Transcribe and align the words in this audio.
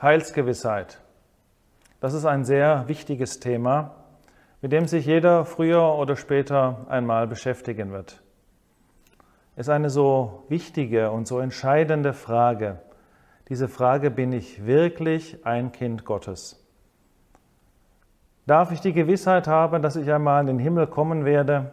Heilsgewissheit. 0.00 1.00
Das 2.00 2.14
ist 2.14 2.24
ein 2.24 2.44
sehr 2.44 2.88
wichtiges 2.88 3.40
Thema, 3.40 3.94
mit 4.60 4.72
dem 4.72 4.86
sich 4.86 5.06
jeder 5.06 5.44
früher 5.44 5.94
oder 5.94 6.16
später 6.16 6.86
einmal 6.88 7.26
beschäftigen 7.26 7.92
wird. 7.92 8.20
Es 9.56 9.66
ist 9.66 9.70
eine 9.70 9.90
so 9.90 10.44
wichtige 10.48 11.10
und 11.12 11.28
so 11.28 11.38
entscheidende 11.38 12.12
Frage. 12.12 12.80
Diese 13.48 13.68
Frage, 13.68 14.10
bin 14.10 14.32
ich 14.32 14.66
wirklich 14.66 15.46
ein 15.46 15.70
Kind 15.70 16.04
Gottes? 16.04 16.60
Darf 18.46 18.72
ich 18.72 18.80
die 18.80 18.92
Gewissheit 18.92 19.46
haben, 19.46 19.80
dass 19.80 19.96
ich 19.96 20.12
einmal 20.12 20.40
in 20.40 20.48
den 20.48 20.58
Himmel 20.58 20.88
kommen 20.88 21.24
werde? 21.24 21.72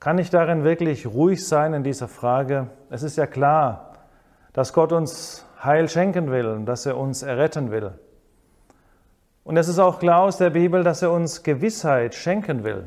Kann 0.00 0.18
ich 0.18 0.30
darin 0.30 0.64
wirklich 0.64 1.06
ruhig 1.06 1.46
sein 1.46 1.74
in 1.74 1.84
dieser 1.84 2.08
Frage? 2.08 2.68
Es 2.88 3.02
ist 3.02 3.16
ja 3.16 3.26
klar, 3.26 3.92
dass 4.52 4.72
Gott 4.72 4.92
uns 4.92 5.44
Heil 5.64 5.88
schenken 5.88 6.30
will 6.30 6.46
und 6.46 6.66
dass 6.66 6.86
er 6.86 6.96
uns 6.96 7.22
erretten 7.22 7.70
will. 7.70 7.92
Und 9.44 9.56
es 9.56 9.68
ist 9.68 9.78
auch 9.78 9.98
klar 9.98 10.22
aus 10.22 10.38
der 10.38 10.50
Bibel, 10.50 10.82
dass 10.82 11.02
er 11.02 11.12
uns 11.12 11.42
Gewissheit 11.42 12.14
schenken 12.14 12.64
will. 12.64 12.84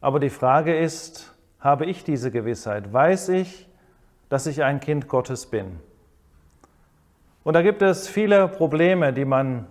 Aber 0.00 0.20
die 0.20 0.30
Frage 0.30 0.76
ist, 0.78 1.34
habe 1.58 1.86
ich 1.86 2.04
diese 2.04 2.30
Gewissheit? 2.30 2.92
Weiß 2.92 3.28
ich, 3.30 3.68
dass 4.28 4.46
ich 4.46 4.62
ein 4.62 4.80
Kind 4.80 5.08
Gottes 5.08 5.46
bin? 5.46 5.80
Und 7.42 7.54
da 7.54 7.62
gibt 7.62 7.82
es 7.82 8.08
viele 8.08 8.48
Probleme, 8.48 9.12
die 9.12 9.24
man 9.24 9.66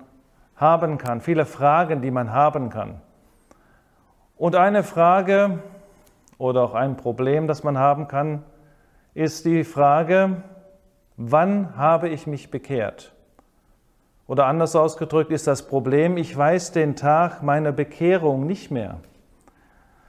haben 0.55 0.97
kann, 0.97 1.21
viele 1.21 1.45
Fragen, 1.45 2.01
die 2.01 2.11
man 2.11 2.31
haben 2.31 2.69
kann. 2.69 3.01
Und 4.35 4.55
eine 4.55 4.83
Frage 4.83 5.59
oder 6.37 6.63
auch 6.63 6.73
ein 6.73 6.97
Problem, 6.97 7.47
das 7.47 7.63
man 7.63 7.77
haben 7.77 8.07
kann, 8.07 8.43
ist 9.13 9.45
die 9.45 9.63
Frage, 9.63 10.43
wann 11.19 11.75
habe 11.75 12.07
ich 12.07 12.27
mich 12.27 12.49
bekehrt? 12.49 13.11
Oder 14.25 14.45
anders 14.45 14.75
ausgedrückt 14.75 15.31
ist 15.31 15.47
das 15.47 15.63
Problem, 15.63 16.15
ich 16.15 16.35
weiß 16.35 16.71
den 16.71 16.95
Tag 16.95 17.43
meiner 17.43 17.73
Bekehrung 17.73 18.47
nicht 18.47 18.71
mehr. 18.71 18.99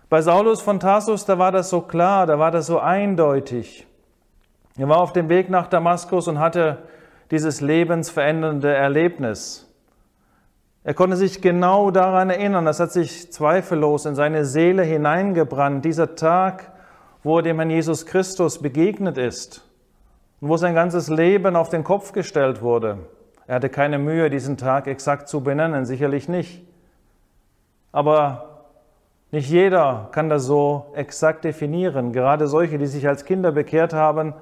Bei 0.09 0.23
Saulus 0.23 0.61
von 0.62 0.79
Tarsus, 0.79 1.25
da 1.25 1.39
war 1.39 1.51
das 1.51 1.69
so 1.69 1.81
klar, 1.81 2.27
da 2.27 2.39
war 2.39 2.53
das 2.53 2.67
so 2.67 2.79
eindeutig. 2.79 3.87
Er 4.79 4.89
war 4.89 4.99
auf 4.99 5.12
dem 5.12 5.29
Weg 5.29 5.51
nach 5.51 5.67
Damaskus 5.67 6.29
und 6.29 6.39
hatte 6.39 6.79
dieses 7.33 7.61
lebensverändernde 7.61 8.73
Erlebnis. 8.73 9.69
Er 10.84 10.95
konnte 10.95 11.17
sich 11.17 11.43
genau 11.43 11.91
daran 11.91 12.31
erinnern, 12.31 12.67
das 12.67 12.79
hat 12.79 12.93
sich 12.93 13.33
zweifellos 13.33 14.06
in 14.06 14.15
seine 14.15 14.45
Seele 14.45 14.84
hineingebrannt, 14.84 15.84
dieser 15.84 16.15
Tag, 16.15 16.71
wo 17.25 17.39
er 17.39 17.43
dem 17.43 17.56
Herrn 17.56 17.71
Jesus 17.71 18.06
Christus 18.06 18.62
begegnet 18.62 19.19
ist 19.19 19.70
und 20.41 20.49
wo 20.49 20.57
sein 20.57 20.75
ganzes 20.75 21.09
Leben 21.09 21.57
auf 21.57 21.69
den 21.69 21.85
Kopf 21.85 22.13
gestellt 22.13 22.63
wurde. 22.63 22.99
Er 23.47 23.57
hatte 23.57 23.69
keine 23.69 23.99
Mühe, 23.99 24.31
diesen 24.31 24.57
Tag 24.57 24.87
exakt 24.87 25.29
zu 25.29 25.43
benennen, 25.43 25.85
sicherlich 25.85 26.29
nicht. 26.29 26.65
Aber 27.93 28.67
nicht 29.33 29.51
jeder 29.51 30.09
kann 30.13 30.29
das 30.29 30.45
so 30.45 30.87
exakt 30.95 31.45
definieren. 31.45 32.13
Gerade 32.13 32.47
solche, 32.47 32.79
die 32.79 32.87
sich 32.87 33.07
als 33.07 33.25
Kinder 33.25 33.53
bekehrt 33.53 33.93
haben, 33.93 34.35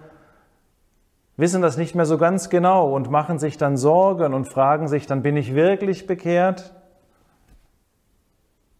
wissen 1.36 1.62
das 1.62 1.76
nicht 1.76 1.94
mehr 1.94 2.06
so 2.06 2.18
ganz 2.18 2.50
genau 2.50 2.94
und 2.94 3.10
machen 3.10 3.38
sich 3.38 3.56
dann 3.56 3.76
Sorgen 3.76 4.34
und 4.34 4.46
fragen 4.46 4.88
sich, 4.88 5.06
dann 5.06 5.22
bin 5.22 5.36
ich 5.36 5.54
wirklich 5.54 6.06
bekehrt? 6.06 6.74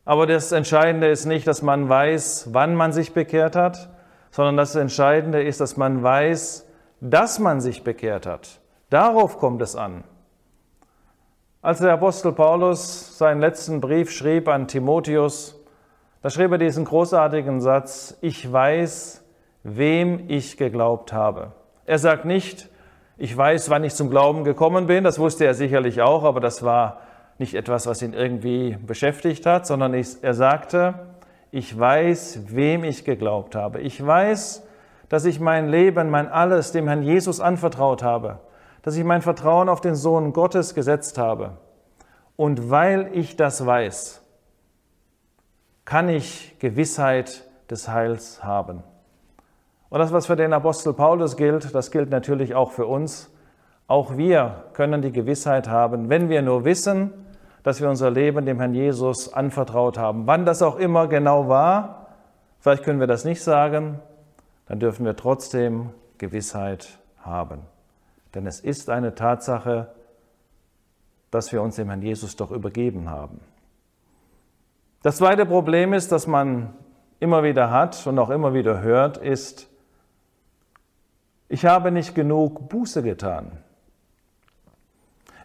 Aber 0.04 0.26
das 0.26 0.52
Entscheidende 0.52 1.08
ist 1.08 1.26
nicht, 1.26 1.46
dass 1.46 1.62
man 1.62 1.88
weiß, 1.88 2.48
wann 2.52 2.74
man 2.74 2.92
sich 2.92 3.12
bekehrt 3.12 3.56
hat, 3.56 3.90
sondern 4.30 4.56
das 4.56 4.74
Entscheidende 4.74 5.42
ist, 5.42 5.60
dass 5.60 5.76
man 5.76 6.02
weiß, 6.02 6.67
dass 7.00 7.38
man 7.38 7.60
sich 7.60 7.84
bekehrt 7.84 8.26
hat. 8.26 8.60
Darauf 8.90 9.38
kommt 9.38 9.62
es 9.62 9.76
an. 9.76 10.04
Als 11.60 11.80
der 11.80 11.92
Apostel 11.92 12.32
Paulus 12.32 13.18
seinen 13.18 13.40
letzten 13.40 13.80
Brief 13.80 14.10
schrieb 14.10 14.48
an 14.48 14.68
Timotheus, 14.68 15.60
da 16.22 16.30
schrieb 16.30 16.52
er 16.52 16.58
diesen 16.58 16.84
großartigen 16.84 17.60
Satz, 17.60 18.16
ich 18.20 18.50
weiß, 18.50 19.24
wem 19.62 20.24
ich 20.28 20.56
geglaubt 20.56 21.12
habe. 21.12 21.52
Er 21.84 21.98
sagt 21.98 22.24
nicht, 22.24 22.68
ich 23.16 23.36
weiß, 23.36 23.70
wann 23.70 23.84
ich 23.84 23.94
zum 23.94 24.10
Glauben 24.10 24.44
gekommen 24.44 24.86
bin, 24.86 25.04
das 25.04 25.18
wusste 25.18 25.44
er 25.44 25.54
sicherlich 25.54 26.00
auch, 26.00 26.24
aber 26.24 26.40
das 26.40 26.62
war 26.62 27.00
nicht 27.38 27.54
etwas, 27.54 27.86
was 27.86 28.02
ihn 28.02 28.12
irgendwie 28.12 28.76
beschäftigt 28.84 29.46
hat, 29.46 29.66
sondern 29.66 29.94
er 29.94 30.34
sagte, 30.34 30.94
ich 31.50 31.76
weiß, 31.78 32.42
wem 32.48 32.84
ich 32.84 33.04
geglaubt 33.04 33.54
habe. 33.54 33.80
Ich 33.80 34.04
weiß, 34.04 34.66
dass 35.08 35.24
ich 35.24 35.40
mein 35.40 35.68
Leben, 35.68 36.10
mein 36.10 36.28
Alles 36.28 36.72
dem 36.72 36.86
Herrn 36.86 37.02
Jesus 37.02 37.40
anvertraut 37.40 38.02
habe, 38.02 38.40
dass 38.82 38.96
ich 38.96 39.04
mein 39.04 39.22
Vertrauen 39.22 39.68
auf 39.68 39.80
den 39.80 39.94
Sohn 39.94 40.32
Gottes 40.32 40.74
gesetzt 40.74 41.18
habe. 41.18 41.52
Und 42.36 42.70
weil 42.70 43.10
ich 43.12 43.36
das 43.36 43.64
weiß, 43.64 44.22
kann 45.84 46.08
ich 46.08 46.56
Gewissheit 46.58 47.48
des 47.70 47.88
Heils 47.88 48.44
haben. 48.44 48.82
Und 49.88 49.98
das, 50.00 50.12
was 50.12 50.26
für 50.26 50.36
den 50.36 50.52
Apostel 50.52 50.92
Paulus 50.92 51.36
gilt, 51.36 51.74
das 51.74 51.90
gilt 51.90 52.10
natürlich 52.10 52.54
auch 52.54 52.72
für 52.72 52.86
uns. 52.86 53.30
Auch 53.86 54.18
wir 54.18 54.64
können 54.74 55.00
die 55.00 55.12
Gewissheit 55.12 55.66
haben, 55.68 56.10
wenn 56.10 56.28
wir 56.28 56.42
nur 56.42 56.64
wissen, 56.66 57.12
dass 57.62 57.80
wir 57.80 57.88
unser 57.88 58.10
Leben 58.10 58.44
dem 58.44 58.58
Herrn 58.58 58.74
Jesus 58.74 59.32
anvertraut 59.32 59.98
haben. 59.98 60.26
Wann 60.26 60.44
das 60.44 60.62
auch 60.62 60.76
immer 60.76 61.06
genau 61.06 61.48
war, 61.48 62.08
vielleicht 62.60 62.84
können 62.84 63.00
wir 63.00 63.06
das 63.06 63.24
nicht 63.24 63.42
sagen, 63.42 64.00
dann 64.68 64.78
dürfen 64.78 65.04
wir 65.06 65.16
trotzdem 65.16 65.90
Gewissheit 66.18 66.98
haben. 67.18 67.60
Denn 68.34 68.46
es 68.46 68.60
ist 68.60 68.90
eine 68.90 69.14
Tatsache, 69.14 69.88
dass 71.30 71.52
wir 71.52 71.62
uns 71.62 71.76
dem 71.76 71.88
Herrn 71.88 72.02
Jesus 72.02 72.36
doch 72.36 72.50
übergeben 72.50 73.10
haben. 73.10 73.40
Das 75.02 75.16
zweite 75.16 75.46
Problem 75.46 75.92
ist, 75.92 76.12
dass 76.12 76.26
man 76.26 76.74
immer 77.20 77.42
wieder 77.42 77.70
hat 77.70 78.06
und 78.06 78.18
auch 78.18 78.30
immer 78.30 78.52
wieder 78.52 78.80
hört, 78.82 79.16
ist, 79.16 79.68
ich 81.48 81.64
habe 81.64 81.90
nicht 81.90 82.14
genug 82.14 82.68
Buße 82.68 83.02
getan. 83.02 83.52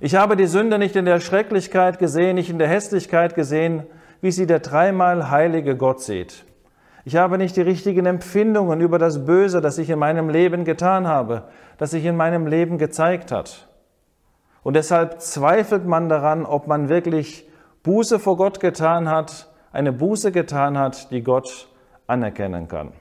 Ich 0.01 0.15
habe 0.15 0.35
die 0.35 0.47
Sünde 0.47 0.77
nicht 0.77 0.97
in 0.97 1.05
der 1.05 1.21
Schrecklichkeit 1.21 1.97
gesehen, 1.97 2.35
nicht 2.35 2.49
in 2.49 2.59
der 2.59 2.67
Hässlichkeit 2.67 3.35
gesehen, 3.35 3.83
wie 4.19 4.31
sie 4.31 4.47
der 4.47 4.59
dreimal 4.59 5.29
heilige 5.29 5.77
Gott 5.77 6.01
sieht. 6.01 6.45
Ich 7.05 7.17
habe 7.17 7.37
nicht 7.37 7.57
die 7.57 7.61
richtigen 7.61 8.05
Empfindungen 8.05 8.79
über 8.79 8.97
das 8.97 9.25
Böse, 9.25 9.59
das 9.59 9.77
ich 9.77 9.89
in 9.89 9.99
meinem 9.99 10.29
Leben 10.29 10.63
getan 10.63 11.07
habe, 11.07 11.43
das 11.77 11.91
sich 11.91 12.05
in 12.05 12.15
meinem 12.15 12.47
Leben 12.47 12.77
gezeigt 12.77 13.31
hat. 13.31 13.67
Und 14.63 14.75
deshalb 14.75 15.19
zweifelt 15.19 15.85
man 15.85 16.07
daran, 16.07 16.45
ob 16.45 16.67
man 16.67 16.87
wirklich 16.87 17.45
Buße 17.83 18.19
vor 18.19 18.37
Gott 18.37 18.61
getan 18.61 19.09
hat, 19.09 19.51
eine 19.73 19.91
Buße 19.91 20.31
getan 20.31 20.77
hat, 20.77 21.11
die 21.11 21.21
Gott 21.21 21.67
anerkennen 22.07 22.69
kann. 22.69 22.93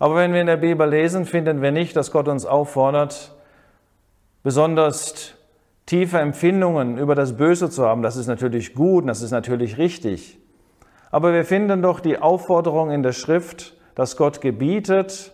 Aber 0.00 0.16
wenn 0.16 0.32
wir 0.32 0.40
in 0.40 0.48
der 0.48 0.56
Bibel 0.56 0.88
lesen, 0.88 1.26
finden 1.26 1.62
wir 1.62 1.70
nicht, 1.70 1.94
dass 1.94 2.10
Gott 2.10 2.26
uns 2.26 2.46
auffordert, 2.46 3.36
besonders 4.42 5.34
tiefe 5.86 6.18
Empfindungen 6.18 6.98
über 6.98 7.14
das 7.14 7.36
Böse 7.36 7.70
zu 7.70 7.86
haben. 7.86 8.02
Das 8.02 8.16
ist 8.16 8.26
natürlich 8.26 8.74
gut, 8.74 9.08
das 9.08 9.22
ist 9.22 9.30
natürlich 9.30 9.78
richtig. 9.78 10.39
Aber 11.10 11.32
wir 11.32 11.44
finden 11.44 11.82
doch 11.82 12.00
die 12.00 12.18
Aufforderung 12.18 12.90
in 12.90 13.02
der 13.02 13.12
Schrift, 13.12 13.76
dass 13.94 14.16
Gott 14.16 14.40
gebietet, 14.40 15.32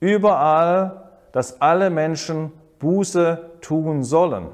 überall, 0.00 1.10
dass 1.32 1.60
alle 1.60 1.90
Menschen 1.90 2.52
Buße 2.78 3.50
tun 3.60 4.02
sollen. 4.02 4.48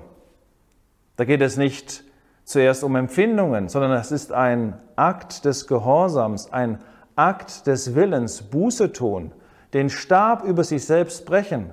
Da 1.17 1.25
geht 1.25 1.41
es 1.41 1.57
nicht 1.57 2.05
zuerst 2.45 2.85
um 2.85 2.97
Empfindungen, 2.97 3.69
sondern 3.69 3.93
es 3.93 4.11
ist 4.13 4.33
ein 4.33 4.79
Akt 4.97 5.45
des 5.45 5.67
Gehorsams, 5.67 6.53
ein 6.53 6.81
Akt 7.15 7.67
des 7.67 7.95
Willens, 7.95 8.43
Buße 8.43 8.93
tun 8.93 9.33
den 9.77 9.91
Stab 9.91 10.45
über 10.45 10.65
sich 10.65 10.87
selbst 10.87 11.27
brechen 11.27 11.71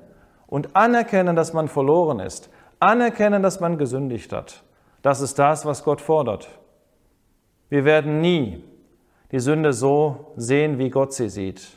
und 0.48 0.76
anerkennen, 0.76 1.36
dass 1.36 1.54
man 1.54 1.70
verloren 1.70 2.20
ist, 2.20 2.50
anerkennen, 2.80 3.42
dass 3.42 3.60
man 3.60 3.78
gesündigt 3.78 4.34
hat. 4.34 4.64
Das 5.02 5.22
ist 5.22 5.40
das, 5.40 5.66
was 5.66 5.84
Gott 5.84 6.02
fordert. 6.02 6.50
Wir 7.70 7.86
werden 7.86 8.20
nie 8.20 8.64
die 9.34 9.40
Sünde 9.40 9.74
so 9.74 10.32
sehen, 10.36 10.78
wie 10.78 10.92
Gott 10.92 11.12
sie 11.12 11.28
sieht. 11.28 11.68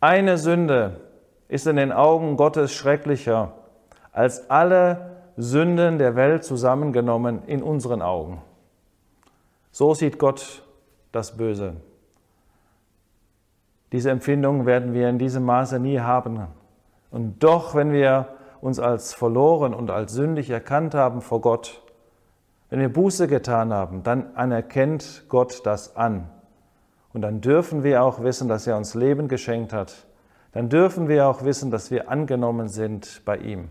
Eine 0.00 0.36
Sünde 0.36 1.00
ist 1.48 1.66
in 1.66 1.76
den 1.76 1.92
Augen 1.92 2.36
Gottes 2.36 2.74
schrecklicher 2.74 3.54
als 4.12 4.50
alle 4.50 5.16
Sünden 5.38 5.98
der 5.98 6.14
Welt 6.14 6.44
zusammengenommen 6.44 7.42
in 7.46 7.62
unseren 7.62 8.02
Augen. 8.02 8.42
So 9.72 9.94
sieht 9.94 10.18
Gott 10.18 10.62
das 11.10 11.38
Böse. 11.38 11.76
Diese 13.92 14.10
Empfindung 14.10 14.66
werden 14.66 14.92
wir 14.92 15.08
in 15.08 15.18
diesem 15.18 15.44
Maße 15.44 15.78
nie 15.78 16.00
haben. 16.00 16.46
Und 17.10 17.42
doch, 17.42 17.74
wenn 17.74 17.92
wir 17.92 18.28
uns 18.60 18.78
als 18.78 19.14
verloren 19.14 19.72
und 19.72 19.90
als 19.90 20.12
sündig 20.12 20.50
erkannt 20.50 20.94
haben 20.94 21.22
vor 21.22 21.40
Gott, 21.40 21.82
wenn 22.76 22.82
wir 22.82 22.92
Buße 22.92 23.26
getan 23.26 23.72
haben, 23.72 24.02
dann 24.02 24.36
anerkennt 24.36 25.24
Gott 25.30 25.64
das 25.64 25.96
an. 25.96 26.28
Und 27.14 27.22
dann 27.22 27.40
dürfen 27.40 27.82
wir 27.82 28.02
auch 28.02 28.22
wissen, 28.22 28.48
dass 28.48 28.66
er 28.66 28.76
uns 28.76 28.94
Leben 28.94 29.28
geschenkt 29.28 29.72
hat. 29.72 29.94
Dann 30.52 30.68
dürfen 30.68 31.08
wir 31.08 31.26
auch 31.26 31.42
wissen, 31.42 31.70
dass 31.70 31.90
wir 31.90 32.10
angenommen 32.10 32.68
sind 32.68 33.22
bei 33.24 33.38
ihm. 33.38 33.70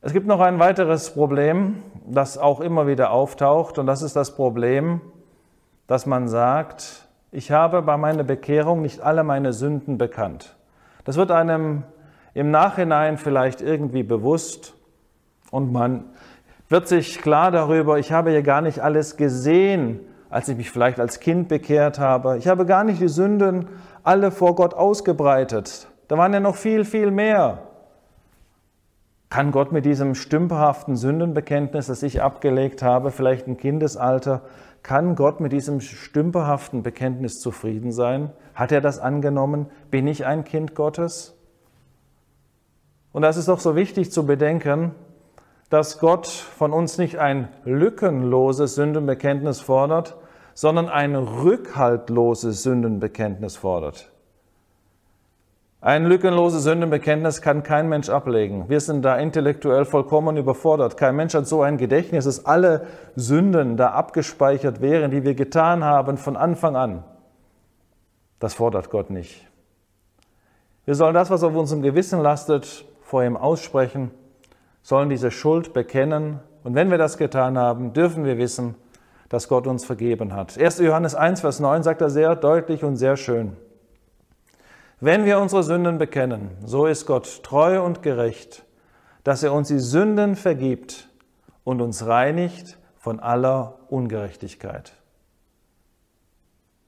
Es 0.00 0.12
gibt 0.12 0.26
noch 0.26 0.40
ein 0.40 0.58
weiteres 0.58 1.10
Problem, 1.10 1.80
das 2.08 2.38
auch 2.38 2.58
immer 2.58 2.88
wieder 2.88 3.12
auftaucht, 3.12 3.78
und 3.78 3.86
das 3.86 4.02
ist 4.02 4.16
das 4.16 4.34
Problem, 4.34 5.00
dass 5.86 6.06
man 6.06 6.26
sagt, 6.26 7.06
ich 7.30 7.52
habe 7.52 7.82
bei 7.82 7.96
meiner 7.96 8.24
Bekehrung 8.24 8.82
nicht 8.82 9.00
alle 9.00 9.22
meine 9.22 9.52
Sünden 9.52 9.96
bekannt. 9.96 10.56
Das 11.04 11.16
wird 11.16 11.30
einem 11.30 11.84
im 12.34 12.50
Nachhinein 12.50 13.16
vielleicht 13.16 13.60
irgendwie 13.60 14.02
bewusst 14.02 14.74
und 15.50 15.72
man 15.72 16.04
wird 16.68 16.88
sich 16.88 17.20
klar 17.20 17.50
darüber, 17.50 17.98
ich 17.98 18.12
habe 18.12 18.32
ja 18.32 18.40
gar 18.40 18.60
nicht 18.60 18.80
alles 18.80 19.16
gesehen, 19.16 20.00
als 20.30 20.48
ich 20.48 20.56
mich 20.56 20.70
vielleicht 20.70 21.00
als 21.00 21.18
Kind 21.18 21.48
bekehrt 21.48 21.98
habe. 21.98 22.38
Ich 22.38 22.46
habe 22.46 22.64
gar 22.64 22.84
nicht 22.84 23.00
die 23.00 23.08
Sünden 23.08 23.66
alle 24.04 24.30
vor 24.30 24.54
Gott 24.54 24.74
ausgebreitet. 24.74 25.88
Da 26.06 26.16
waren 26.16 26.32
ja 26.32 26.40
noch 26.40 26.56
viel, 26.56 26.84
viel 26.84 27.10
mehr. 27.10 27.58
Kann 29.28 29.52
Gott 29.52 29.72
mit 29.72 29.84
diesem 29.84 30.14
stümperhaften 30.14 30.96
Sündenbekenntnis, 30.96 31.86
das 31.86 32.02
ich 32.02 32.22
abgelegt 32.22 32.82
habe, 32.82 33.10
vielleicht 33.10 33.46
im 33.46 33.56
Kindesalter, 33.56 34.42
kann 34.82 35.14
Gott 35.14 35.40
mit 35.40 35.52
diesem 35.52 35.80
stümperhaften 35.80 36.82
Bekenntnis 36.82 37.38
zufrieden 37.40 37.92
sein? 37.92 38.30
Hat 38.54 38.72
er 38.72 38.80
das 38.80 38.98
angenommen? 38.98 39.66
Bin 39.90 40.06
ich 40.06 40.24
ein 40.24 40.44
Kind 40.44 40.74
Gottes? 40.74 41.36
Und 43.12 43.22
das 43.22 43.36
ist 43.36 43.48
doch 43.48 43.60
so 43.60 43.76
wichtig 43.76 44.10
zu 44.10 44.24
bedenken, 44.24 44.92
dass 45.70 45.98
Gott 45.98 46.26
von 46.26 46.72
uns 46.72 46.98
nicht 46.98 47.18
ein 47.18 47.48
lückenloses 47.64 48.74
Sündenbekenntnis 48.74 49.60
fordert, 49.60 50.16
sondern 50.52 50.88
ein 50.88 51.14
rückhaltloses 51.14 52.62
Sündenbekenntnis 52.64 53.56
fordert. 53.56 54.10
Ein 55.80 56.04
lückenloses 56.04 56.64
Sündenbekenntnis 56.64 57.40
kann 57.40 57.62
kein 57.62 57.88
Mensch 57.88 58.10
ablegen. 58.10 58.68
Wir 58.68 58.80
sind 58.80 59.02
da 59.02 59.16
intellektuell 59.16 59.86
vollkommen 59.86 60.36
überfordert. 60.36 60.98
Kein 60.98 61.16
Mensch 61.16 61.32
hat 61.32 61.46
so 61.46 61.62
ein 61.62 61.78
Gedächtnis, 61.78 62.26
dass 62.26 62.44
alle 62.44 62.86
Sünden 63.16 63.78
da 63.78 63.92
abgespeichert 63.92 64.82
wären, 64.82 65.10
die 65.10 65.24
wir 65.24 65.34
getan 65.34 65.82
haben 65.82 66.18
von 66.18 66.36
Anfang 66.36 66.76
an. 66.76 67.04
Das 68.40 68.54
fordert 68.54 68.90
Gott 68.90 69.08
nicht. 69.08 69.46
Wir 70.84 70.96
sollen 70.96 71.14
das, 71.14 71.30
was 71.30 71.42
auf 71.42 71.54
unserem 71.54 71.80
Gewissen 71.80 72.20
lastet, 72.20 72.84
vor 73.00 73.24
ihm 73.24 73.36
aussprechen, 73.36 74.10
sollen 74.82 75.08
diese 75.08 75.30
Schuld 75.30 75.72
bekennen. 75.72 76.40
Und 76.64 76.74
wenn 76.74 76.90
wir 76.90 76.98
das 76.98 77.18
getan 77.18 77.58
haben, 77.58 77.92
dürfen 77.92 78.24
wir 78.24 78.38
wissen, 78.38 78.74
dass 79.28 79.48
Gott 79.48 79.66
uns 79.66 79.84
vergeben 79.84 80.34
hat. 80.34 80.58
1. 80.58 80.78
Johannes 80.78 81.14
1, 81.14 81.40
Vers 81.40 81.60
9 81.60 81.82
sagt 81.82 82.00
er 82.00 82.10
sehr 82.10 82.36
deutlich 82.36 82.84
und 82.84 82.96
sehr 82.96 83.16
schön. 83.16 83.56
Wenn 85.00 85.24
wir 85.24 85.38
unsere 85.38 85.62
Sünden 85.62 85.98
bekennen, 85.98 86.50
so 86.64 86.86
ist 86.86 87.06
Gott 87.06 87.42
treu 87.42 87.82
und 87.82 88.02
gerecht, 88.02 88.64
dass 89.24 89.42
er 89.42 89.52
uns 89.52 89.68
die 89.68 89.78
Sünden 89.78 90.36
vergibt 90.36 91.08
und 91.64 91.80
uns 91.80 92.06
reinigt 92.06 92.76
von 92.98 93.20
aller 93.20 93.78
Ungerechtigkeit. 93.88 94.92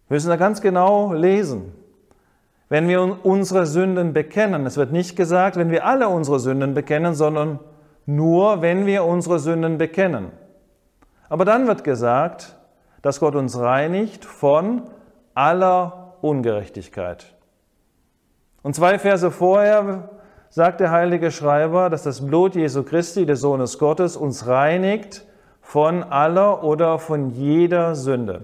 Wir 0.08 0.16
müssen 0.16 0.28
da 0.28 0.36
ganz 0.36 0.60
genau 0.60 1.14
lesen. 1.14 1.72
Wenn 2.68 2.88
wir 2.88 3.24
unsere 3.24 3.66
Sünden 3.66 4.12
bekennen, 4.12 4.66
es 4.66 4.76
wird 4.76 4.92
nicht 4.92 5.16
gesagt, 5.16 5.56
wenn 5.56 5.70
wir 5.70 5.86
alle 5.86 6.08
unsere 6.08 6.38
Sünden 6.38 6.74
bekennen, 6.74 7.14
sondern 7.14 7.60
nur, 8.06 8.62
wenn 8.62 8.86
wir 8.86 9.04
unsere 9.04 9.38
Sünden 9.38 9.78
bekennen. 9.78 10.32
Aber 11.28 11.44
dann 11.44 11.66
wird 11.66 11.84
gesagt, 11.84 12.56
dass 13.00 13.20
Gott 13.20 13.34
uns 13.34 13.58
reinigt 13.58 14.24
von 14.24 14.82
aller 15.34 16.14
Ungerechtigkeit. 16.20 17.34
Und 18.62 18.74
zwei 18.74 18.98
Verse 18.98 19.30
vorher 19.30 20.10
sagt 20.50 20.80
der 20.80 20.90
heilige 20.90 21.30
Schreiber, 21.30 21.90
dass 21.90 22.02
das 22.02 22.26
Blut 22.26 22.54
Jesu 22.54 22.82
Christi, 22.82 23.26
des 23.26 23.40
Sohnes 23.40 23.78
Gottes, 23.78 24.16
uns 24.16 24.46
reinigt 24.46 25.24
von 25.60 26.02
aller 26.02 26.62
oder 26.62 26.98
von 26.98 27.30
jeder 27.30 27.94
Sünde. 27.94 28.42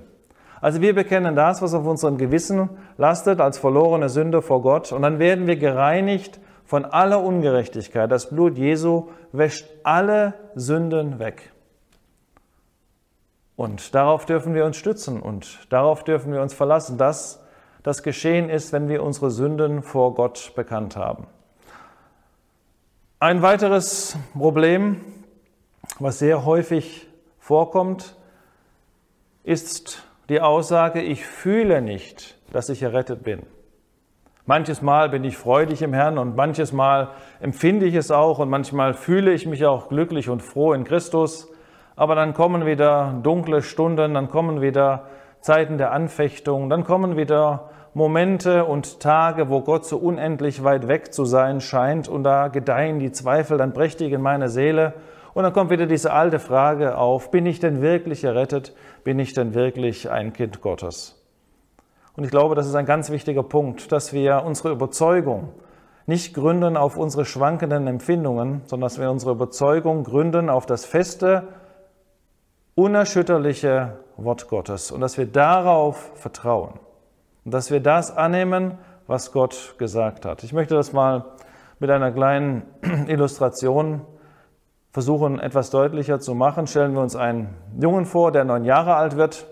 Also 0.60 0.80
wir 0.80 0.94
bekennen 0.94 1.36
das, 1.36 1.62
was 1.62 1.74
auf 1.74 1.86
unserem 1.86 2.18
Gewissen 2.18 2.70
lastet, 2.96 3.40
als 3.40 3.58
verlorene 3.58 4.08
Sünde 4.08 4.42
vor 4.42 4.62
Gott, 4.62 4.90
und 4.90 5.02
dann 5.02 5.18
werden 5.18 5.46
wir 5.46 5.56
gereinigt 5.56 6.40
von 6.68 6.84
aller 6.84 7.22
Ungerechtigkeit. 7.22 8.12
Das 8.12 8.28
Blut 8.28 8.58
Jesu 8.58 9.08
wäscht 9.32 9.66
alle 9.84 10.34
Sünden 10.54 11.18
weg. 11.18 11.50
Und 13.56 13.94
darauf 13.94 14.26
dürfen 14.26 14.52
wir 14.54 14.66
uns 14.66 14.76
stützen 14.76 15.22
und 15.22 15.66
darauf 15.70 16.04
dürfen 16.04 16.30
wir 16.30 16.42
uns 16.42 16.52
verlassen, 16.52 16.98
dass 16.98 17.42
das 17.82 18.02
geschehen 18.02 18.50
ist, 18.50 18.74
wenn 18.74 18.90
wir 18.90 19.02
unsere 19.02 19.30
Sünden 19.30 19.82
vor 19.82 20.12
Gott 20.14 20.52
bekannt 20.56 20.94
haben. 20.94 21.26
Ein 23.18 23.40
weiteres 23.40 24.18
Problem, 24.34 25.00
was 25.98 26.18
sehr 26.18 26.44
häufig 26.44 27.08
vorkommt, 27.38 28.14
ist 29.42 30.02
die 30.28 30.42
Aussage, 30.42 31.00
ich 31.00 31.24
fühle 31.24 31.80
nicht, 31.80 32.36
dass 32.52 32.68
ich 32.68 32.82
errettet 32.82 33.22
bin. 33.22 33.46
Manches 34.48 34.80
Mal 34.80 35.10
bin 35.10 35.24
ich 35.24 35.36
freudig 35.36 35.82
im 35.82 35.92
Herrn 35.92 36.16
und 36.16 36.34
manches 36.34 36.72
Mal 36.72 37.08
empfinde 37.38 37.84
ich 37.84 37.94
es 37.94 38.10
auch 38.10 38.38
und 38.38 38.48
manchmal 38.48 38.94
fühle 38.94 39.34
ich 39.34 39.44
mich 39.44 39.66
auch 39.66 39.90
glücklich 39.90 40.30
und 40.30 40.40
froh 40.40 40.72
in 40.72 40.84
Christus. 40.84 41.52
Aber 41.96 42.14
dann 42.14 42.32
kommen 42.32 42.64
wieder 42.64 43.20
dunkle 43.22 43.60
Stunden, 43.60 44.14
dann 44.14 44.30
kommen 44.30 44.62
wieder 44.62 45.04
Zeiten 45.42 45.76
der 45.76 45.92
Anfechtung, 45.92 46.70
dann 46.70 46.84
kommen 46.84 47.18
wieder 47.18 47.68
Momente 47.92 48.64
und 48.64 49.00
Tage, 49.00 49.50
wo 49.50 49.60
Gott 49.60 49.84
so 49.84 49.98
unendlich 49.98 50.64
weit 50.64 50.88
weg 50.88 51.12
zu 51.12 51.26
sein 51.26 51.60
scheint 51.60 52.08
und 52.08 52.24
da 52.24 52.48
gedeihen 52.48 53.00
die 53.00 53.12
Zweifel 53.12 53.58
dann 53.58 53.74
prächtig 53.74 54.12
in 54.14 54.22
meine 54.22 54.48
Seele 54.48 54.94
und 55.34 55.42
dann 55.42 55.52
kommt 55.52 55.68
wieder 55.68 55.84
diese 55.84 56.14
alte 56.14 56.38
Frage 56.38 56.96
auf, 56.96 57.30
bin 57.30 57.44
ich 57.44 57.60
denn 57.60 57.82
wirklich 57.82 58.24
errettet? 58.24 58.74
Bin 59.04 59.18
ich 59.18 59.34
denn 59.34 59.52
wirklich 59.52 60.10
ein 60.10 60.32
Kind 60.32 60.62
Gottes? 60.62 61.17
Und 62.18 62.24
ich 62.24 62.32
glaube, 62.32 62.56
das 62.56 62.66
ist 62.66 62.74
ein 62.74 62.84
ganz 62.84 63.10
wichtiger 63.10 63.44
Punkt, 63.44 63.92
dass 63.92 64.12
wir 64.12 64.42
unsere 64.44 64.72
Überzeugung 64.72 65.50
nicht 66.06 66.34
gründen 66.34 66.76
auf 66.76 66.96
unsere 66.96 67.24
schwankenden 67.24 67.86
Empfindungen, 67.86 68.62
sondern 68.64 68.88
dass 68.88 68.98
wir 68.98 69.08
unsere 69.08 69.30
Überzeugung 69.30 70.02
gründen 70.02 70.50
auf 70.50 70.66
das 70.66 70.84
feste, 70.84 71.44
unerschütterliche 72.74 73.98
Wort 74.16 74.48
Gottes 74.48 74.90
und 74.90 75.00
dass 75.00 75.16
wir 75.16 75.26
darauf 75.26 76.10
vertrauen 76.16 76.80
und 77.44 77.54
dass 77.54 77.70
wir 77.70 77.78
das 77.78 78.16
annehmen, 78.16 78.78
was 79.06 79.30
Gott 79.30 79.76
gesagt 79.78 80.26
hat. 80.26 80.42
Ich 80.42 80.52
möchte 80.52 80.74
das 80.74 80.92
mal 80.92 81.24
mit 81.78 81.88
einer 81.88 82.10
kleinen 82.10 82.64
Illustration 83.06 84.00
versuchen, 84.90 85.38
etwas 85.38 85.70
deutlicher 85.70 86.18
zu 86.18 86.34
machen. 86.34 86.66
Stellen 86.66 86.94
wir 86.94 87.00
uns 87.00 87.14
einen 87.14 87.54
Jungen 87.80 88.06
vor, 88.06 88.32
der 88.32 88.42
neun 88.42 88.64
Jahre 88.64 88.96
alt 88.96 89.16
wird, 89.16 89.46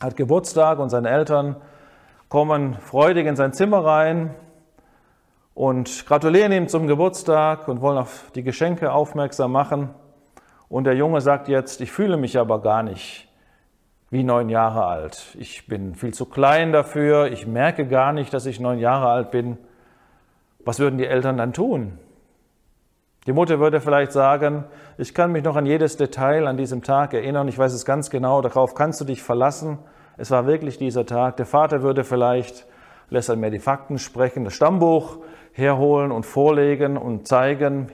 hat 0.00 0.14
Geburtstag 0.14 0.78
und 0.78 0.90
seine 0.90 1.10
Eltern 1.10 1.56
kommen 2.28 2.74
freudig 2.74 3.26
in 3.26 3.36
sein 3.36 3.52
Zimmer 3.52 3.84
rein 3.84 4.34
und 5.54 6.06
gratulieren 6.06 6.52
ihm 6.52 6.68
zum 6.68 6.86
Geburtstag 6.86 7.68
und 7.68 7.80
wollen 7.80 7.98
auf 7.98 8.30
die 8.34 8.42
Geschenke 8.42 8.92
aufmerksam 8.92 9.52
machen. 9.52 9.90
Und 10.68 10.84
der 10.84 10.94
Junge 10.94 11.20
sagt 11.20 11.48
jetzt, 11.48 11.80
ich 11.80 11.90
fühle 11.90 12.16
mich 12.16 12.38
aber 12.38 12.60
gar 12.60 12.82
nicht 12.82 13.28
wie 14.10 14.24
neun 14.24 14.48
Jahre 14.48 14.86
alt. 14.86 15.36
Ich 15.38 15.66
bin 15.66 15.94
viel 15.94 16.14
zu 16.14 16.26
klein 16.26 16.72
dafür, 16.72 17.32
ich 17.32 17.46
merke 17.46 17.86
gar 17.86 18.12
nicht, 18.12 18.32
dass 18.32 18.46
ich 18.46 18.60
neun 18.60 18.78
Jahre 18.78 19.08
alt 19.08 19.30
bin. 19.30 19.58
Was 20.64 20.78
würden 20.78 20.98
die 20.98 21.06
Eltern 21.06 21.38
dann 21.38 21.52
tun? 21.52 21.98
Die 23.26 23.32
Mutter 23.32 23.58
würde 23.58 23.80
vielleicht 23.80 24.12
sagen, 24.12 24.64
ich 24.96 25.14
kann 25.14 25.32
mich 25.32 25.44
noch 25.44 25.56
an 25.56 25.66
jedes 25.66 25.96
Detail 25.96 26.46
an 26.46 26.56
diesem 26.56 26.82
Tag 26.82 27.12
erinnern, 27.12 27.48
ich 27.48 27.58
weiß 27.58 27.72
es 27.72 27.84
ganz 27.84 28.10
genau, 28.10 28.40
darauf 28.42 28.74
kannst 28.74 29.00
du 29.00 29.04
dich 29.04 29.22
verlassen. 29.22 29.78
Es 30.18 30.32
war 30.32 30.46
wirklich 30.46 30.78
dieser 30.78 31.06
Tag. 31.06 31.36
Der 31.36 31.46
Vater 31.46 31.82
würde 31.82 32.02
vielleicht, 32.02 32.66
lässt 33.08 33.28
er 33.28 33.36
mir 33.36 33.50
die 33.50 33.60
Fakten 33.60 33.98
sprechen, 33.98 34.44
das 34.44 34.52
Stammbuch 34.54 35.18
herholen 35.52 36.10
und 36.10 36.26
vorlegen 36.26 36.96
und 36.96 37.28
zeigen, 37.28 37.90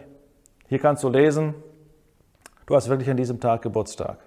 hier 0.67 0.79
kannst 0.79 1.05
du 1.05 1.11
lesen, 1.11 1.55
du 2.67 2.75
hast 2.75 2.89
wirklich 2.89 3.11
an 3.11 3.19
diesem 3.19 3.41
Tag 3.41 3.61
Geburtstag. 3.61 4.19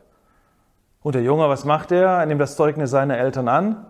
Und 1.01 1.15
der 1.15 1.23
Junge, 1.23 1.49
was 1.49 1.65
macht 1.65 1.91
er? 1.91 2.07
Er 2.19 2.25
nimmt 2.27 2.39
das 2.39 2.55
Zeugnis 2.55 2.91
seiner 2.91 3.17
Eltern 3.17 3.47
an, 3.47 3.85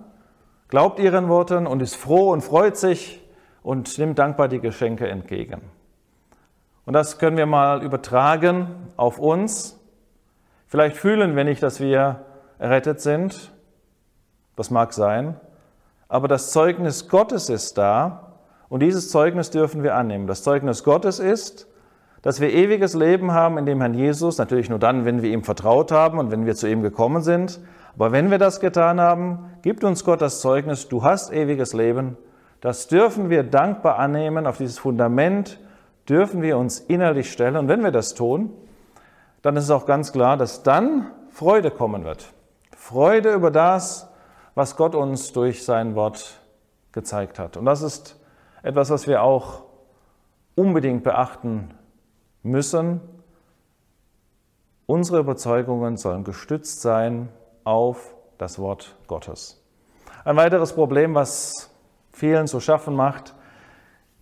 glaubt 0.69 0.99
ihren 0.99 1.27
Worten 1.27 1.67
und 1.67 1.81
ist 1.81 1.95
froh 1.95 2.31
und 2.31 2.41
freut 2.41 2.77
sich 2.77 3.21
und 3.61 3.97
nimmt 3.97 4.19
dankbar 4.19 4.47
die 4.47 4.61
Geschenke 4.61 5.07
entgegen. 5.07 5.61
Und 6.85 6.93
das 6.93 7.19
können 7.19 7.35
wir 7.35 7.45
mal 7.45 7.83
übertragen 7.83 8.69
auf 8.95 9.19
uns. 9.19 9.77
Vielleicht 10.67 10.95
fühlen 10.95 11.35
wir 11.35 11.43
nicht, 11.43 11.61
dass 11.61 11.81
wir 11.81 12.25
errettet 12.59 13.01
sind. 13.01 13.51
Das 14.57 14.69
mag 14.69 14.91
sein. 14.91 15.39
Aber 16.09 16.27
das 16.27 16.51
Zeugnis 16.51 17.07
Gottes 17.07 17.47
ist 17.47 17.77
da 17.77 18.33
und 18.67 18.81
dieses 18.81 19.09
Zeugnis 19.09 19.49
dürfen 19.49 19.83
wir 19.83 19.95
annehmen. 19.95 20.27
Das 20.27 20.43
Zeugnis 20.43 20.83
Gottes 20.83 21.19
ist, 21.19 21.67
dass 22.21 22.41
wir 22.41 22.51
ewiges 22.53 22.93
Leben 22.93 23.31
haben 23.31 23.57
in 23.57 23.65
dem 23.65 23.79
Herrn 23.79 23.93
Jesus, 23.93 24.37
natürlich 24.37 24.69
nur 24.69 24.79
dann, 24.79 25.05
wenn 25.05 25.21
wir 25.21 25.31
ihm 25.31 25.45
vertraut 25.45 25.93
haben 25.93 26.19
und 26.19 26.29
wenn 26.29 26.45
wir 26.45 26.55
zu 26.55 26.67
ihm 26.67 26.81
gekommen 26.81 27.21
sind. 27.21 27.61
Aber 27.95 28.11
wenn 28.11 28.29
wir 28.31 28.37
das 28.37 28.59
getan 28.59 28.99
haben, 28.99 29.51
gibt 29.61 29.85
uns 29.85 30.03
Gott 30.03 30.21
das 30.21 30.41
Zeugnis, 30.41 30.89
du 30.89 31.03
hast 31.03 31.31
ewiges 31.31 31.71
Leben. 31.71 32.17
Das 32.59 32.89
dürfen 32.89 33.29
wir 33.29 33.43
dankbar 33.43 33.97
annehmen 33.97 34.45
auf 34.45 34.57
dieses 34.57 34.77
Fundament 34.77 35.59
dürfen 36.09 36.41
wir 36.41 36.57
uns 36.57 36.79
innerlich 36.79 37.31
stellen. 37.31 37.57
Und 37.57 37.67
wenn 37.67 37.83
wir 37.83 37.91
das 37.91 38.13
tun, 38.13 38.51
dann 39.41 39.55
ist 39.55 39.65
es 39.65 39.71
auch 39.71 39.85
ganz 39.85 40.11
klar, 40.11 40.37
dass 40.37 40.63
dann 40.63 41.11
Freude 41.29 41.71
kommen 41.71 42.03
wird. 42.03 42.33
Freude 42.75 43.33
über 43.33 43.51
das, 43.51 44.09
was 44.57 44.75
Gott 44.75 44.95
uns 44.95 45.33
durch 45.33 45.63
sein 45.63 45.93
Wort 45.93 46.39
gezeigt 46.91 47.37
hat. 47.37 47.57
Und 47.57 47.65
das 47.65 47.83
ist 47.83 48.19
etwas, 48.63 48.89
was 48.89 49.05
wir 49.05 49.21
auch 49.21 49.61
unbedingt 50.55 51.03
beachten 51.03 51.75
müssen. 52.41 52.99
Unsere 54.87 55.19
Überzeugungen 55.19 55.95
sollen 55.95 56.23
gestützt 56.23 56.81
sein 56.81 57.29
auf 57.65 58.15
das 58.39 58.57
Wort 58.57 58.95
Gottes. 59.05 59.63
Ein 60.25 60.37
weiteres 60.37 60.73
Problem, 60.73 61.13
was 61.13 61.69
vielen 62.11 62.47
zu 62.47 62.59
schaffen 62.59 62.95
macht, 62.95 63.35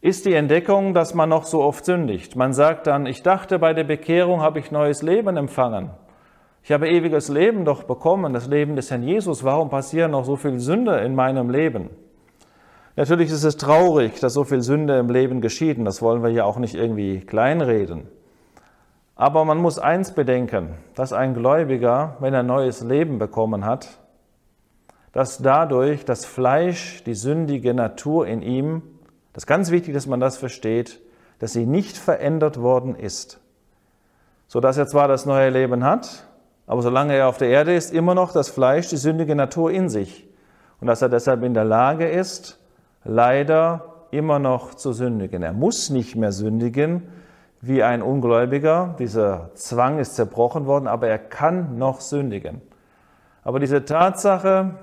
ist 0.01 0.25
die 0.25 0.33
Entdeckung, 0.33 0.93
dass 0.93 1.13
man 1.13 1.29
noch 1.29 1.45
so 1.45 1.63
oft 1.63 1.85
sündigt. 1.85 2.35
Man 2.35 2.51
sagt 2.51 2.87
dann, 2.87 3.05
ich 3.05 3.23
dachte, 3.23 3.57
bei 3.57 3.73
der 3.73 3.85
Bekehrung 3.85 4.41
habe 4.41 4.59
ich 4.59 4.69
neues 4.69 5.01
Leben 5.01 5.37
empfangen. 5.37 5.91
Ich 6.65 6.72
habe 6.72 6.89
ewiges 6.89 7.29
Leben 7.29 7.63
doch 7.63 7.84
bekommen, 7.84 8.34
das 8.34 8.48
Leben 8.48 8.75
des 8.75 8.89
Herrn 8.89 9.03
Jesus. 9.03 9.43
Warum 9.43 9.69
passieren 9.69 10.10
noch 10.10 10.25
so 10.25 10.36
viel 10.36 10.57
Sünde 10.57 10.98
in 11.01 11.13
meinem 11.13 11.51
Leben? 11.51 11.91
Natürlich 12.95 13.29
ist 13.29 13.43
es 13.43 13.57
traurig, 13.57 14.19
dass 14.19 14.34
so 14.34 14.45
viel 14.45 14.63
Sünde 14.63 14.98
im 14.98 15.12
Leben 15.12 15.41
geschieht. 15.41 15.77
Das 15.86 16.01
wollen 16.01 16.24
wir 16.24 16.31
ja 16.31 16.43
auch 16.43 16.57
nicht 16.57 16.74
irgendwie 16.74 17.19
kleinreden. 17.19 18.07
Aber 19.15 19.45
man 19.45 19.60
muss 19.60 19.77
eins 19.77 20.15
bedenken, 20.15 20.74
dass 20.95 21.13
ein 21.13 21.36
Gläubiger, 21.36 22.17
wenn 22.19 22.34
er 22.34 22.41
neues 22.41 22.81
Leben 22.81 23.19
bekommen 23.19 23.63
hat, 23.63 24.00
dass 25.12 25.38
dadurch 25.38 26.03
das 26.03 26.25
Fleisch, 26.25 27.03
die 27.03 27.13
sündige 27.13 27.75
Natur 27.75 28.25
in 28.25 28.41
ihm, 28.41 28.81
das 29.34 29.43
ist 29.43 29.48
ganz 29.48 29.69
wichtig, 29.69 29.93
dass 29.93 30.07
man 30.07 30.19
das 30.19 30.38
versteht, 30.38 31.00
dass 31.38 31.53
sie 31.53 31.67
nicht 31.67 31.95
verändert 31.95 32.60
worden 32.60 32.95
ist, 32.95 33.39
so 34.48 34.60
dass 34.60 34.79
er 34.79 34.88
zwar 34.88 35.07
das 35.07 35.27
neue 35.27 35.51
Leben 35.51 35.84
hat, 35.84 36.25
aber 36.67 36.81
solange 36.81 37.15
er 37.15 37.27
auf 37.27 37.38
der 37.38 37.50
Erde 37.50 37.75
ist, 37.75 37.93
immer 37.93 38.15
noch 38.15 38.31
das 38.31 38.50
Fleisch, 38.50 38.89
die 38.89 38.98
sündige 38.98 39.36
Natur 39.36 39.72
in 39.72 39.89
sich. 39.89 40.27
Und 40.79 40.88
dass 40.88 41.01
er 41.01 41.10
deshalb 41.10 41.43
in 41.43 41.53
der 41.53 41.65
Lage 41.65 42.07
ist, 42.07 42.60
leider 43.03 43.93
immer 44.12 44.39
noch 44.39 44.74
zu 44.74 44.93
sündigen. 44.93 45.43
Er 45.43 45.53
muss 45.53 45.89
nicht 45.89 46.15
mehr 46.15 46.31
sündigen 46.31 47.03
wie 47.62 47.84
ein 47.84 48.01
Ungläubiger. 48.01 48.95
Dieser 49.00 49.51
Zwang 49.55 50.00
ist 50.00 50.15
zerbrochen 50.15 50.65
worden, 50.65 50.88
aber 50.88 51.07
er 51.07 51.19
kann 51.19 51.77
noch 51.77 52.01
sündigen. 52.01 52.62
Aber 53.43 53.60
diese 53.60 53.86
Tatsache, 53.86 54.75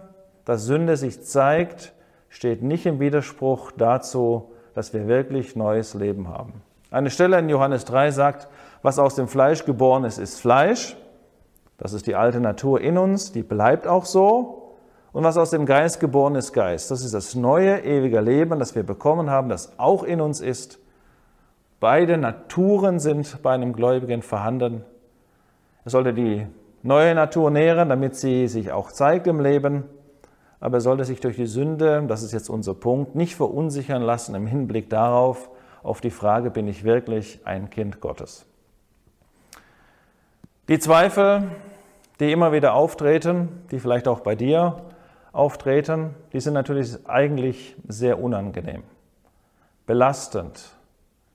dass 0.45 0.65
Sünde 0.65 0.97
sich 0.97 1.23
zeigt, 1.25 1.93
steht 2.29 2.63
nicht 2.63 2.87
im 2.87 3.01
Widerspruch 3.01 3.73
dazu, 3.73 4.53
dass 4.75 4.95
wir 4.95 5.07
wirklich 5.07 5.57
neues 5.57 5.95
Leben 5.95 6.29
haben. 6.29 6.63
Eine 6.91 7.11
Stelle 7.11 7.39
in 7.39 7.49
Johannes 7.49 7.85
3 7.85 8.11
sagt, 8.11 8.49
was 8.83 8.99
aus 8.99 9.15
dem 9.15 9.29
Fleisch 9.29 9.65
geboren 9.65 10.05
ist, 10.05 10.19
ist 10.19 10.41
Fleisch. 10.41 10.97
Das 11.83 11.95
ist 11.95 12.07
die 12.07 12.15
alte 12.15 12.39
Natur 12.39 12.81
in 12.81 12.97
uns, 12.97 13.33
die 13.33 13.43
bleibt 13.43 13.89
auch 13.89 14.05
so. 14.05 14.77
Und 15.13 15.25
was 15.25 15.37
aus 15.37 15.51
dem 15.51 15.67
Geist 15.67 15.99
geboren 15.99 16.37
ist, 16.37 16.53
Geist. 16.53 16.93
Das 16.93 17.05
ist 17.05 17.13
das 17.13 17.35
neue, 17.35 17.81
ewige 17.81 18.21
Leben, 18.21 18.61
das 18.61 18.77
wir 18.77 18.85
bekommen 18.85 19.31
haben, 19.31 19.49
das 19.49 19.81
auch 19.81 20.05
in 20.05 20.21
uns 20.21 20.41
ist. 20.41 20.79
Beide 21.81 22.19
Naturen 22.19 23.01
sind 23.01 23.43
bei 23.43 23.53
einem 23.53 23.73
Gläubigen 23.73 24.23
vorhanden. 24.23 24.85
Er 25.85 25.91
sollte 25.91 26.15
die 26.15 26.47
neue 26.85 27.17
Natur 27.17 27.51
nähren, 27.51 27.89
damit 27.89 28.15
sie 28.15 28.47
sich 28.47 28.71
auch 28.71 28.93
zeigt 28.93 29.27
im 29.27 29.41
Leben. 29.41 29.83
Aber 30.61 30.77
er 30.77 30.83
sollte 30.83 31.05
sich 31.05 31.19
durch 31.19 31.35
die 31.35 31.47
Sünde, 31.47 32.05
das 32.07 32.23
ist 32.23 32.31
jetzt 32.31 32.49
unser 32.49 32.75
Punkt, 32.75 33.17
nicht 33.17 33.35
verunsichern 33.35 34.03
lassen 34.03 34.37
im 34.37 34.47
Hinblick 34.47 34.89
darauf, 34.89 35.51
auf 35.83 36.01
die 36.01 36.13
Frage, 36.13 36.53
bin 36.53 36.69
ich 36.69 36.85
wirklich 36.85 37.41
ein 37.45 37.71
Kind 37.71 38.01
Gottes? 38.01 38.47
Die 40.69 40.79
Zweifel, 40.79 41.49
die 42.23 42.33
immer 42.33 42.53
wieder 42.53 42.75
auftreten, 42.75 43.65
die 43.71 43.81
vielleicht 43.81 44.09
auch 44.09 44.21
bei 44.21 44.35
dir 44.35 44.77
auftreten, 45.33 46.15
die 46.33 46.41
sind 46.41 46.55
natürlich 46.55 46.97
eigentlich 47.09 47.77
sehr 47.89 48.23
unangenehm, 48.23 48.83
belastend. 49.87 50.71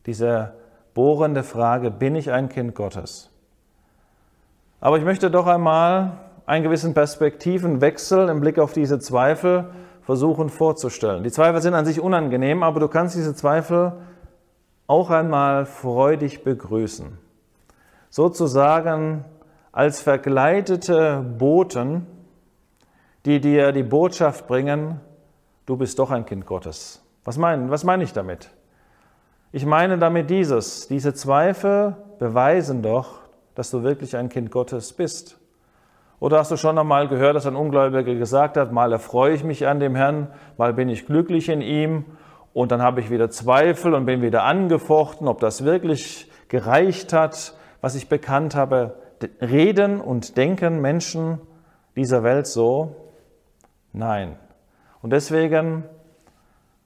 Diese 0.05 0.53
bohrende 0.93 1.43
Frage, 1.43 1.91
bin 1.91 2.15
ich 2.15 2.31
ein 2.31 2.49
Kind 2.49 2.73
Gottes? 2.73 3.29
Aber 4.79 4.97
ich 4.97 5.03
möchte 5.03 5.29
doch 5.29 5.47
einmal 5.47 6.13
einen 6.45 6.63
gewissen 6.63 6.93
Perspektivenwechsel 6.93 8.29
im 8.29 8.39
Blick 8.39 8.57
auf 8.57 8.71
diese 8.71 8.99
Zweifel 8.99 9.65
versuchen 10.03 10.49
vorzustellen. 10.49 11.23
Die 11.23 11.31
Zweifel 11.31 11.61
sind 11.61 11.73
an 11.73 11.85
sich 11.85 11.99
unangenehm, 11.99 12.63
aber 12.63 12.79
du 12.79 12.87
kannst 12.87 13.15
diese 13.15 13.35
Zweifel 13.35 13.93
auch 14.85 15.09
einmal 15.09 15.65
freudig 15.65 16.45
begrüßen. 16.45 17.17
Sozusagen 18.09 19.25
als 19.77 20.01
verkleidete 20.01 21.23
Boten, 21.37 22.07
die 23.25 23.39
dir 23.39 23.71
die 23.71 23.83
Botschaft 23.83 24.47
bringen, 24.47 24.99
du 25.67 25.77
bist 25.77 25.99
doch 25.99 26.09
ein 26.09 26.25
Kind 26.25 26.47
Gottes. 26.47 27.05
Was 27.23 27.37
meine, 27.37 27.69
was 27.69 27.83
meine 27.83 28.03
ich 28.03 28.11
damit? 28.11 28.49
Ich 29.51 29.67
meine 29.67 29.99
damit 29.99 30.31
dieses, 30.31 30.87
diese 30.87 31.13
Zweifel 31.13 31.95
beweisen 32.17 32.81
doch, 32.81 33.19
dass 33.53 33.69
du 33.69 33.83
wirklich 33.83 34.17
ein 34.17 34.29
Kind 34.29 34.49
Gottes 34.49 34.93
bist. 34.93 35.39
Oder 36.19 36.39
hast 36.39 36.49
du 36.49 36.57
schon 36.57 36.79
einmal 36.79 37.07
gehört, 37.07 37.35
dass 37.35 37.45
ein 37.45 37.55
Ungläubiger 37.55 38.15
gesagt 38.15 38.57
hat, 38.57 38.71
mal 38.71 38.91
erfreue 38.91 39.35
ich 39.35 39.43
mich 39.43 39.67
an 39.67 39.79
dem 39.79 39.93
Herrn, 39.93 40.29
mal 40.57 40.73
bin 40.73 40.89
ich 40.89 41.05
glücklich 41.05 41.49
in 41.49 41.61
ihm 41.61 42.03
und 42.51 42.71
dann 42.71 42.81
habe 42.81 42.99
ich 42.99 43.11
wieder 43.11 43.29
Zweifel 43.29 43.93
und 43.93 44.07
bin 44.07 44.23
wieder 44.23 44.43
angefochten, 44.43 45.27
ob 45.27 45.39
das 45.39 45.63
wirklich 45.63 46.31
gereicht 46.47 47.13
hat, 47.13 47.53
was 47.79 47.93
ich 47.93 48.09
bekannt 48.09 48.55
habe 48.55 48.95
reden 49.41 49.99
und 49.99 50.37
denken 50.37 50.81
Menschen 50.81 51.39
dieser 51.95 52.23
Welt 52.23 52.47
so? 52.47 52.95
Nein. 53.93 54.37
Und 55.01 55.11
deswegen 55.11 55.83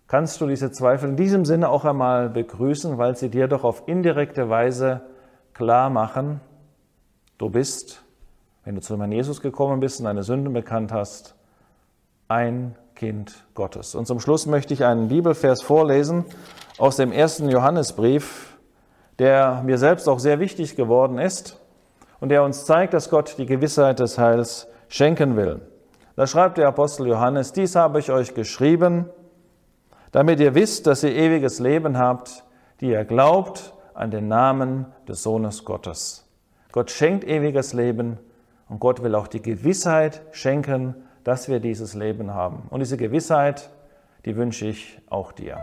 kannst 0.07 0.41
du 0.41 0.47
diese 0.47 0.71
Zweifel 0.71 1.09
in 1.09 1.15
diesem 1.15 1.45
Sinne 1.45 1.69
auch 1.69 1.85
einmal 1.85 2.29
begrüßen, 2.29 2.97
weil 2.97 3.15
sie 3.15 3.29
dir 3.29 3.47
doch 3.47 3.63
auf 3.63 3.83
indirekte 3.87 4.49
Weise 4.49 5.01
klar 5.53 5.89
machen, 5.89 6.41
du 7.37 7.49
bist, 7.49 8.03
wenn 8.63 8.75
du 8.75 8.81
zu 8.81 8.97
Herrn 8.97 9.11
Jesus 9.11 9.41
gekommen 9.41 9.79
bist 9.79 9.99
und 9.99 10.05
deine 10.05 10.23
Sünden 10.23 10.53
bekannt 10.53 10.91
hast, 10.91 11.35
ein 12.27 12.75
Kind 12.95 13.45
Gottes. 13.55 13.95
Und 13.95 14.05
zum 14.05 14.19
Schluss 14.19 14.45
möchte 14.45 14.73
ich 14.73 14.85
einen 14.85 15.07
Bibelvers 15.07 15.61
vorlesen 15.61 16.25
aus 16.77 16.97
dem 16.97 17.11
ersten 17.11 17.49
Johannesbrief, 17.49 18.57
der 19.19 19.63
mir 19.63 19.77
selbst 19.77 20.07
auch 20.07 20.19
sehr 20.19 20.39
wichtig 20.39 20.75
geworden 20.75 21.17
ist 21.17 21.60
und 22.21 22.29
der 22.29 22.43
uns 22.43 22.65
zeigt, 22.65 22.93
dass 22.93 23.09
Gott 23.09 23.35
die 23.37 23.45
Gewissheit 23.45 23.99
des 23.99 24.17
Heils 24.17 24.67
schenken 24.87 25.35
will. 25.35 25.59
Da 26.15 26.27
schreibt 26.27 26.57
der 26.57 26.67
Apostel 26.67 27.07
Johannes, 27.07 27.51
dies 27.51 27.75
habe 27.75 27.99
ich 27.99 28.11
euch 28.11 28.33
geschrieben, 28.33 29.09
damit 30.11 30.39
ihr 30.39 30.55
wisst, 30.55 30.87
dass 30.87 31.03
ihr 31.03 31.13
ewiges 31.13 31.59
Leben 31.59 31.97
habt, 31.97 32.43
die 32.79 32.91
ihr 32.91 33.03
glaubt 33.03 33.73
an 33.93 34.11
den 34.11 34.27
Namen 34.27 34.85
des 35.07 35.23
Sohnes 35.23 35.65
Gottes. 35.65 36.27
Gott 36.71 36.91
schenkt 36.91 37.23
ewiges 37.23 37.73
Leben 37.73 38.17
und 38.69 38.79
Gott 38.79 39.03
will 39.03 39.15
auch 39.15 39.27
die 39.27 39.41
Gewissheit 39.41 40.21
schenken, 40.31 40.95
dass 41.23 41.49
wir 41.49 41.59
dieses 41.59 41.93
Leben 41.93 42.33
haben. 42.33 42.67
Und 42.69 42.79
diese 42.79 42.97
Gewissheit, 42.97 43.69
die 44.25 44.35
wünsche 44.35 44.67
ich 44.67 44.99
auch 45.09 45.31
dir. 45.31 45.57